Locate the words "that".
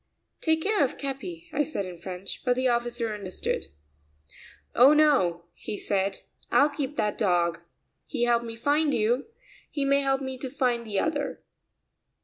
6.97-7.19